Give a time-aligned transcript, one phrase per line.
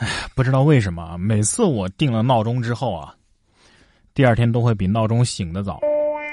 [0.00, 3.14] 哎，不知道为什么，每次我定了闹钟之后啊，
[4.14, 5.78] 第二天都会比闹钟醒得早，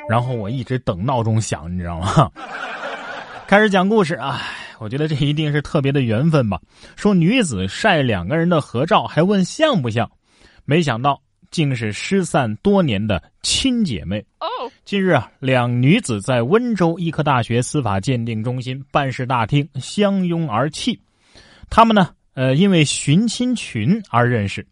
[0.10, 2.32] 然后我一直等闹钟响，你知道吗？
[3.46, 4.42] 开始讲故事啊，
[4.80, 6.60] 我觉得这一定是特别的缘分吧。
[6.96, 10.10] 说女子晒两个人的合照，还问像不像，
[10.64, 11.22] 没想到
[11.52, 14.20] 竟是失散多年的亲姐妹。
[14.40, 14.48] 哦，
[14.86, 20.98] 近日啊，两女子在温州医科大学司法鉴定中心办事大厅相拥而泣，
[21.70, 22.12] 他们呢？
[22.38, 24.64] 呃，因为寻亲群而认识，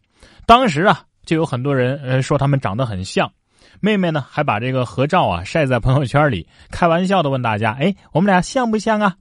[0.46, 3.28] 当时啊，就有很多人呃说他们长得很像。
[3.80, 9.16] 妹妹呢，还把这个合照啊晒在朋友圈里，开玩笑的问大家：“哎，我们俩像不像啊？”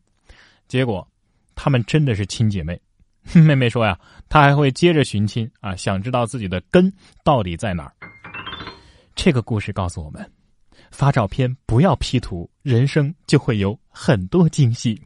[0.70, 1.08] 结果，
[1.56, 2.80] 他们真的是亲姐妹。
[3.34, 3.98] 妹妹说呀，
[4.30, 6.94] 她还会接着寻亲啊，想知道自己的根
[7.24, 7.92] 到底在哪儿。
[9.16, 10.24] 这个故事告诉我们：
[10.92, 15.02] 发照片不要 P 图，人生就会有很多惊喜。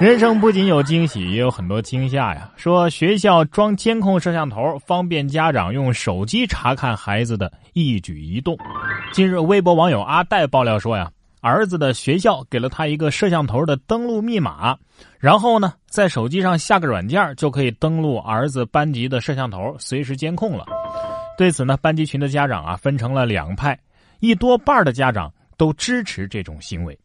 [0.00, 2.48] 人生不仅有惊喜，也有很多惊吓呀。
[2.54, 8.56] 说学校装监控摄像头，方便家长用手机查看孩子的一举一动。
[9.12, 11.10] 近日，微博网友阿戴爆料说呀，
[11.40, 14.78] 儿子的学校给了他一个摄像头的登录密码，
[15.18, 20.64] 然后呢，在手机上下个软件就可以登录儿子班级的摄像头，随时监控了。
[21.36, 23.76] 对此呢，班级群的家长啊分成了两派，
[24.20, 26.96] 一多半的家长都支持这种行为。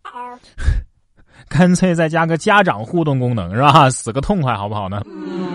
[1.50, 3.90] 干脆再加个家长互动功能是吧？
[3.92, 5.02] 死个痛快好不好呢？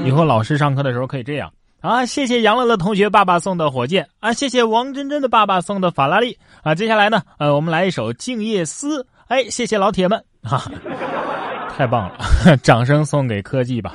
[0.04, 2.04] 以后老师上课的时候可以这样啊！
[2.04, 4.32] 谢谢杨乐乐同学爸爸送的火箭啊！
[4.32, 6.74] 谢谢王真真的爸爸送的法拉利啊！
[6.74, 9.02] 接下来呢，呃，我们来一首《静夜思》。
[9.28, 10.64] 哎，谢谢老铁们啊！
[11.76, 13.94] 太棒了， 掌声送给科技吧！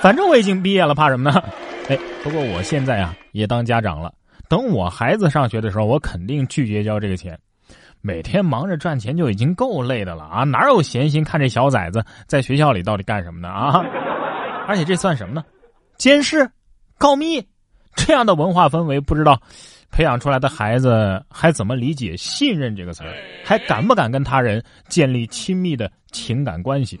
[0.00, 1.42] 反正我已经毕业了，怕什么呢？
[1.88, 4.12] 哎，不过我现在啊也当家长了，
[4.48, 7.38] 等我孩子上学的时候，我肯定拒绝交这个钱。
[8.06, 13.82] 每天忙着赚钱就已经够累的了啊， 哪有闲心看这小崽子在学校里到底干什么呢啊？
[14.68, 15.42] 而且这算什么呢？
[15.96, 16.50] 监视、
[16.98, 17.42] 告密，
[17.96, 19.40] 这样的文化氛围，不知道
[19.90, 27.00] 培养出来的孩子还怎么理解“信任”这个词儿，还敢不敢跟他人建立亲密的情感关系？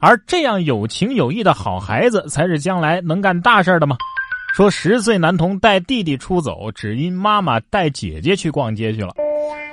[0.00, 3.98] 而这样有情有义的好孩子，才是将来能干大事的吗？
[4.54, 9.14] 说十岁男童带弟弟出走，只因妈妈带姐姐去逛街去了。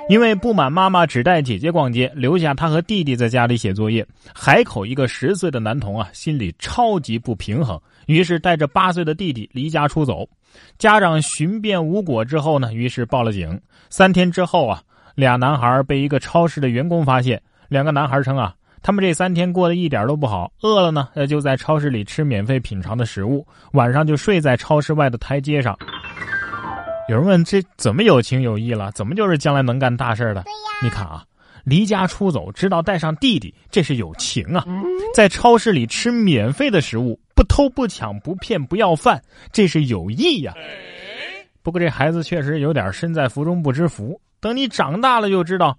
[0.08, 10.26] 因为不满妈妈只带姐姐逛街，留下他和弟弟在家里写作业，海口一个十岁的男童啊，心里超级不平衡，于是带着八岁的弟弟离家出走。
[10.78, 13.60] 家长寻遍无果之后呢，于是报了警。
[13.90, 14.82] 三天之后啊，
[15.14, 17.40] 俩男孩被一个超市的员工发现。
[17.68, 25.78] 两个男孩称啊，他们这三天过得一点都不好，饿了呢，就在超市里吃免费品尝的食物，晚上就睡在超市外的台阶上。
[27.08, 28.92] 有人问这怎么有情有义了？
[28.92, 30.44] 怎么就是将来能干大事的？
[30.82, 31.24] 你看啊，
[31.64, 34.62] 离家出走，知道带上弟弟，这是有情啊；
[35.14, 40.52] 在超市里吃免费的食物，不偷不抢不骗不要饭，这是有义呀。
[41.62, 44.20] 不过这孩子确实有点身在福中不知福。
[44.38, 45.76] 等你长大了就知道，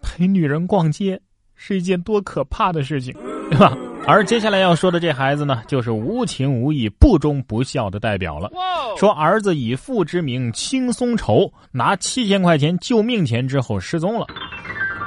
[0.00, 1.20] 陪女人逛街
[1.54, 3.14] 是一件多可怕的事情，
[3.52, 3.76] 对吧？
[4.06, 8.50] 而接下来要说的这孩子呢，就是无情无义、不忠不孝的代表了。
[8.96, 14.26] 说儿子以父之名轻松筹，拿七千块钱救命钱之后失踪了。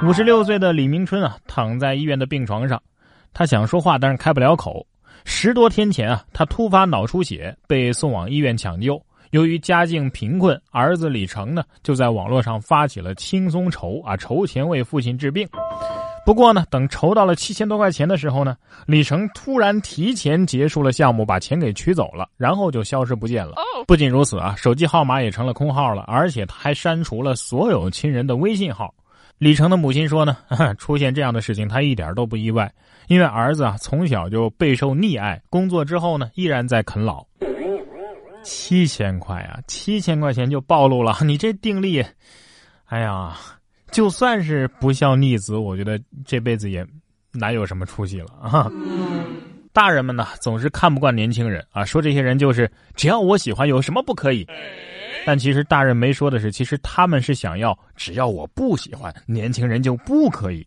[0.04, 2.80] 五十六岁的李明春啊，躺在医院的病床上，
[3.34, 4.86] 他想说话，但是开不了口。
[5.24, 9.02] 十多天前啊，他突发脑出血，被送往医院抢救。
[9.32, 15.48] 由于家境贫困，儿子李成呢，就在网络上发起了轻松筹啊，筹钱为父亲治病。
[16.26, 23.54] 不过呢，等筹到了七千多块钱的时候呢，李成突然提前结束了项目，把钱给取走了，然后就消失不见了。
[23.86, 28.92] 不仅如此啊，手机号码也成了空号了，而且他还删除了所有亲人的微信号。
[29.38, 30.36] 李成的母亲说呢，
[30.78, 32.68] 出现这样的事情他一点都不意外，
[33.06, 37.24] 因为儿子啊从小就备受溺爱，工作之后呢依然在啃老。
[38.42, 42.04] 七千块啊，七千块钱就暴露了，你这定力，
[42.86, 43.36] 哎呀。
[43.90, 46.86] 就算是不孝逆子，我觉得这辈子也
[47.32, 48.70] 难有什么出息了啊！
[49.72, 54.46] 大人们呢总是看不惯年轻人啊，说这些人就是只要我喜欢，有什么不可以？
[55.24, 60.64] 但其实大人没说的是，其实他们是想要只要我不喜欢，年轻人就不可以。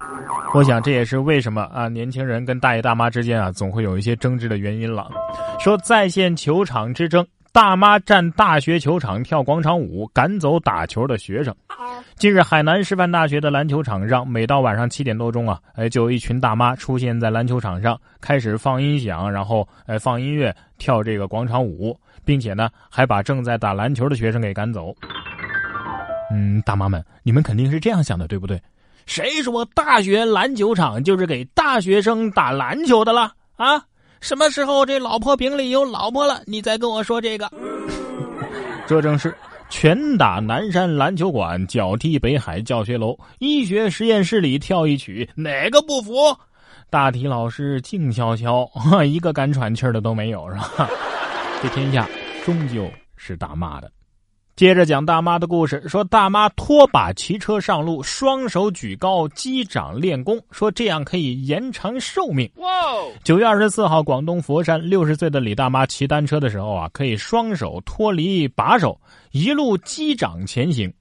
[0.54, 5.10] 我想这也是为什么啊，年轻人跟大爷大妈之间啊总会有一些争执的原因了。
[5.60, 7.26] 说在线球场之争。
[7.52, 11.56] 大妈占大学球场跳广场舞，赶走打球的学生。
[12.16, 24.94] 近日，海南师范大学的篮球场上，每到晚上七点多钟啊，哎，就有一群大妈出现在篮球场上，开始放音响，然后哎放音乐，跳这个广场舞，并且呢，还把正在打篮球的学生给赶走。
[26.32, 28.62] 嗯，大妈们，你们肯定是这样想的，对不对？
[29.08, 33.84] 谁说大学篮球场就是给大学生打篮球的了啊？
[34.22, 37.50] 什么时候这老婆饼里有老婆了，你再跟我说这个。
[38.88, 39.36] 这正是
[39.70, 46.36] 拳打南山篮球馆，脚踢北海教学楼，医学实验室里跳一曲，哪个不服？
[46.90, 48.68] 大体老师静悄悄，
[49.06, 50.90] 一个敢喘气的都没有，是吧？
[51.62, 52.08] 这天下
[52.44, 53.92] 终究是大妈的。
[54.60, 62.52] 接着讲大妈的故事，说大妈拖把骑车上路，双手举高击掌练功，说这样可以延长寿命。
[63.24, 69.00] 九月二十四号，广东佛山六十岁的李大妈骑单车的时候啊，可以双手脱离把手，
[69.32, 70.94] 一路击掌前行。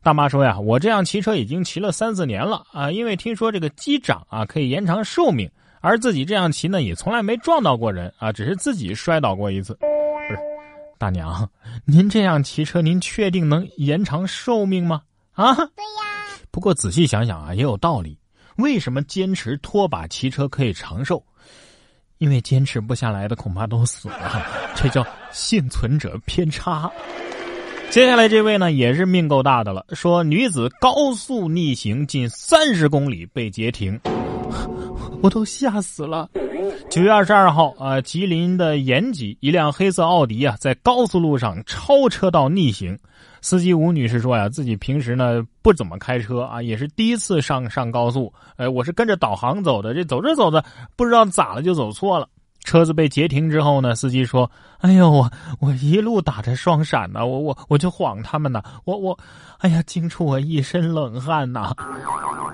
[0.00, 5.50] 大妈说呀，我这样骑车已经骑了三四年了啊，因为听说这个击掌啊可以延长寿命，
[5.80, 9.76] 而自己这样骑呢也从来没撞到过人啊，只是自己摔倒过一次。
[11.02, 11.50] 大娘，
[11.84, 15.02] 您这样骑车，您确定能延长寿命吗？
[15.32, 16.38] 啊，对呀。
[16.52, 18.16] 不过仔细想想啊，也有道理。
[18.54, 21.20] 为什么坚持拖把骑车可以长寿？
[22.18, 24.46] 因为坚持不下来的恐怕都死了，
[24.80, 26.88] 这叫幸存者偏差。
[27.90, 29.84] 接下来这位呢，也是命够大的了。
[29.94, 33.98] 说女子高速逆行近三十公里被截停，
[35.20, 36.30] 我都吓死了。
[36.90, 42.98] 九月二十二号，啊，吉林的延吉，一辆黑色奥迪啊，在高速路上超车道逆行。
[43.40, 48.32] 司机吴女士说呀，自己平时呢不怎么开车啊，也是第一次上上高速。
[48.56, 50.64] 哎，我是跟着导航走的，这走着走着，
[50.96, 52.28] 不知道咋了就走错了。
[52.64, 55.30] 车子被截停之后呢，司机说：“哎呦，我
[55.60, 59.18] 我一路打着双闪呢，我我我就晃他们呢，我我，
[59.58, 61.72] 哎呀，惊出我一身冷汗呐！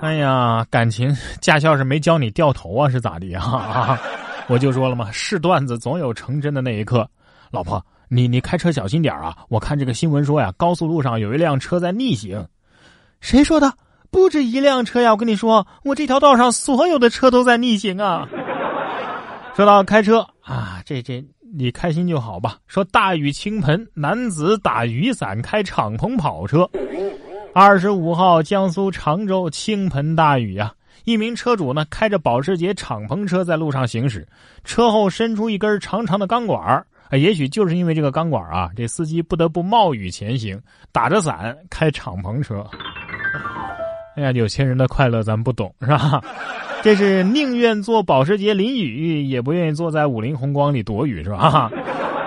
[0.00, 3.99] 哎呀，感情驾校是没教你掉头啊，是咋的啊？
[4.49, 7.08] 我就说了嘛，是段子总有成真的那一刻。
[7.50, 9.37] 老婆，你你开车小心点啊！
[9.49, 12.43] 我看这个新闻说呀，高速路上有一辆车在逆行。
[13.20, 13.72] 谁说的？
[14.11, 15.11] 不止一辆车呀！
[15.11, 18.26] 我跟你说，我这条道上所有的车都在逆行啊！”
[19.58, 21.20] 说到开车啊，这这
[21.52, 22.58] 你开心就好吧。
[22.69, 26.64] 说大雨倾盆，男子打雨伞开敞篷跑车。
[27.52, 30.72] 二十五号，江苏常州倾盆大雨啊，
[31.06, 34.25] 一名车主呢开着保时捷敞篷车在路上行驶，
[34.62, 36.62] 车后伸出一根长长的钢管
[37.11, 40.56] 啊，也许就是因为这个钢管啊，这司机不得不冒雨前行，
[40.93, 42.64] 打着伞开敞篷车。
[44.14, 46.22] 哎呀，有钱人的快乐咱不懂是吧？
[46.82, 51.70] 这是宁愿坐保时捷淋雨，也不愿意坐在五菱宏光里躲雨，是吧？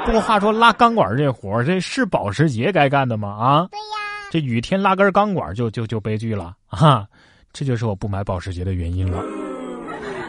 [0.05, 3.29] 不过话说拉钢管这活这是保时捷该干的吗？
[3.29, 3.67] 啊？
[3.71, 3.97] 对呀。
[4.31, 7.05] 这雨天拉根钢管就就就悲剧了啊！
[7.51, 9.21] 这就是我不买保时捷的原因了。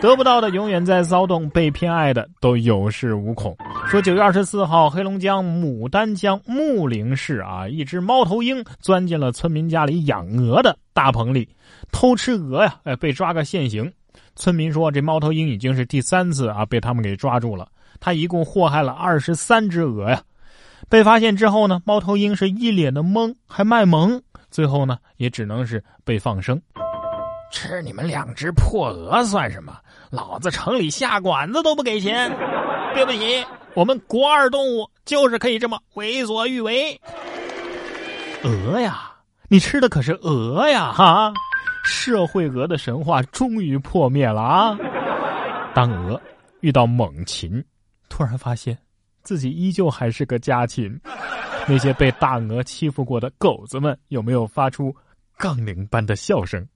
[0.01, 3.57] 得不到的永远在骚动，被偏爱的都有恃无恐。
[3.87, 11.49] 说九月二十四号，黑龙江牡丹江木陵市啊，一只猫头鹰钻进了村民家里养鹅的大棚里，
[11.93, 13.91] 偷吃鹅呀，哎，被抓个现行。
[14.35, 17.69] 村民说：“这猫头鹰已经是第三次啊，被他们给抓住了。
[18.01, 20.23] 他一共祸害了二十三只鹅呀。
[20.89, 24.21] 被发现之后呢，猫头鹰是一脸的懵，还卖萌。
[24.51, 26.61] 最后呢，也只能是被放生。
[27.53, 29.77] 吃你们两只破鹅算什么？
[30.11, 32.31] 老子城里下馆子都不给钱。
[32.95, 36.99] 对不起，我们国二动物就是可以这么为所欲为。
[38.43, 39.13] 鹅呀，
[39.49, 41.33] 你吃的可是鹅呀，哈！”
[41.83, 44.79] 社会鹅的神话终于破灭了啊！
[45.75, 46.21] 当鹅
[46.61, 47.63] 遇到猛禽，
[48.09, 48.77] 突然发现
[49.23, 51.01] 自己依旧还是个家禽。
[51.69, 54.95] 那些被大鹅欺负过的狗子们，有没有发出
[55.37, 56.67] 杠铃般的笑声？